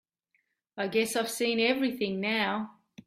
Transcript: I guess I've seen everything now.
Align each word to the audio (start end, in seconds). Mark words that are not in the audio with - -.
I 0.77 0.87
guess 0.87 1.15
I've 1.15 1.29
seen 1.29 1.59
everything 1.59 2.19
now. 2.19 2.79